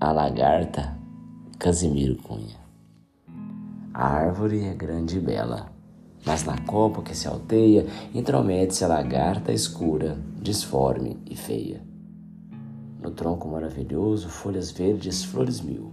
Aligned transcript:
a 0.00 0.12
lagarta 0.12 0.96
Casimiro 1.58 2.14
Cunha. 2.22 2.56
A 3.92 4.06
árvore 4.06 4.64
é 4.64 4.72
grande 4.72 5.18
e 5.18 5.20
bela, 5.20 5.72
mas 6.24 6.44
na 6.44 6.56
copa 6.56 7.02
que 7.02 7.16
se 7.16 7.26
alteia 7.26 7.84
intromete-se 8.14 8.84
a 8.84 8.88
lagarta 8.88 9.52
escura, 9.52 10.16
disforme 10.40 11.18
e 11.28 11.34
feia. 11.34 11.82
No 13.02 13.10
tronco 13.10 13.48
maravilhoso, 13.48 14.28
folhas 14.28 14.70
verdes, 14.70 15.24
flores 15.24 15.60
mil. 15.60 15.92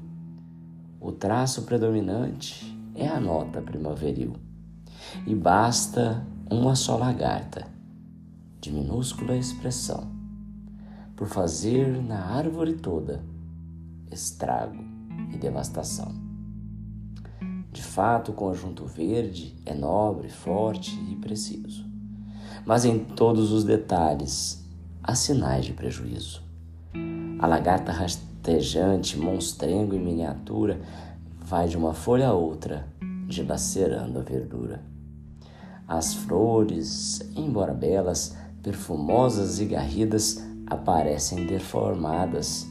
O 1.02 1.12
traço 1.12 1.64
predominante 1.64 2.78
é 2.94 3.08
a 3.08 3.20
nota 3.20 3.60
primaveril. 3.60 4.34
E 5.26 5.34
basta 5.34 6.24
uma 6.52 6.76
só 6.76 6.96
lagarta, 6.96 7.66
de 8.62 8.72
minúscula 8.72 9.36
expressão, 9.36 10.12
por 11.16 11.28
fazer 11.28 12.04
na 12.04 12.20
árvore 12.20 12.74
toda 12.74 13.34
estrago 14.12 14.84
e 15.32 15.38
devastação. 15.38 16.14
De 17.72 17.84
fato, 17.84 18.32
o 18.32 18.34
conjunto 18.34 18.86
verde 18.86 19.56
é 19.66 19.74
nobre, 19.74 20.30
forte 20.30 20.98
e 21.12 21.16
preciso, 21.18 21.86
mas 22.66 22.86
em 22.86 23.00
todos 23.00 23.52
os 23.52 23.64
detalhes 23.64 24.66
há 25.04 25.14
sinais 25.14 25.66
de 25.66 25.74
prejuízo. 25.74 26.42
A 27.38 27.48
lagarta 27.48 27.92
rastejante, 27.92 29.20
monstrengo 29.20 29.94
em 29.94 30.00
miniatura, 30.00 30.80
vai 31.38 31.68
de 31.68 31.76
uma 31.76 31.94
folha 31.94 32.30
a 32.30 32.34
outra, 32.34 32.88
dilacerando 33.28 34.20
a 34.20 34.22
verdura. 34.22 34.82
As 35.88 36.14
flores, 36.14 37.20
embora 37.36 37.74
belas, 37.74 38.38
perfumosas 38.64 39.60
e 39.60 39.66
garridas, 39.66 40.42
aparecem 40.66 41.46
deformadas 41.46 42.66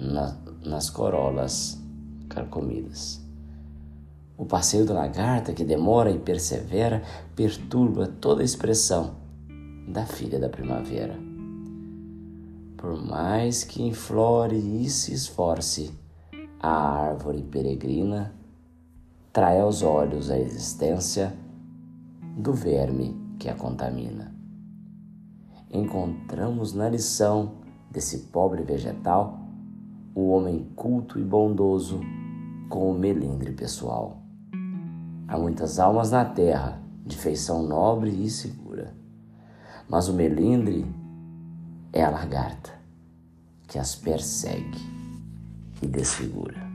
na, 0.00 0.36
nas 0.64 0.88
corolas 0.88 1.78
carcomidas. 2.28 3.20
O 4.36 4.46
passeio 4.46 4.86
da 4.86 4.94
lagarta, 4.94 5.52
que 5.52 5.62
demora 5.62 6.10
e 6.10 6.18
persevera, 6.18 7.02
perturba 7.36 8.06
toda 8.06 8.40
a 8.40 8.44
expressão 8.44 9.16
da 9.86 10.06
filha 10.06 10.38
da 10.38 10.48
primavera. 10.48 11.14
Por 12.76 12.96
mais 12.96 13.62
que 13.62 13.82
inflore 13.82 14.56
e 14.56 14.88
se 14.88 15.12
esforce, 15.12 15.92
a 16.58 16.70
árvore 16.70 17.42
peregrina 17.42 18.34
trai 19.32 19.60
aos 19.60 19.82
olhos 19.82 20.30
a 20.30 20.38
existência 20.38 21.34
do 22.36 22.54
verme 22.54 23.14
que 23.38 23.48
a 23.48 23.54
contamina. 23.54 24.34
Encontramos 25.70 26.72
na 26.72 26.88
lição 26.88 27.56
desse 27.90 28.18
pobre 28.28 28.62
vegetal 28.62 29.39
o 30.20 30.30
homem 30.30 30.68
culto 30.76 31.18
e 31.18 31.22
bondoso 31.22 32.00
com 32.68 32.90
o 32.90 32.94
melindre 32.94 33.52
pessoal. 33.52 34.22
Há 35.26 35.38
muitas 35.38 35.78
almas 35.78 36.10
na 36.10 36.24
terra 36.24 36.80
de 37.06 37.16
feição 37.16 37.62
nobre 37.62 38.10
e 38.10 38.28
segura, 38.28 38.94
mas 39.88 40.08
o 40.08 40.12
melindre 40.12 40.86
é 41.92 42.04
a 42.04 42.10
lagarta 42.10 42.70
que 43.66 43.78
as 43.78 43.94
persegue 43.94 44.78
e 45.82 45.86
desfigura. 45.86 46.69